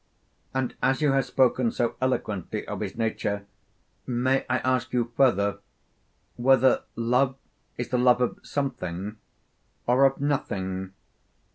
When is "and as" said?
0.55-0.99